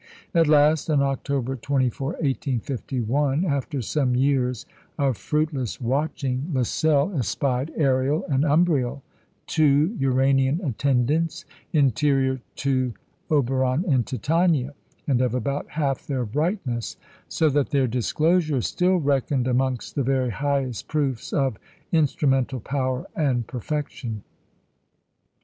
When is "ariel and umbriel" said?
7.77-9.03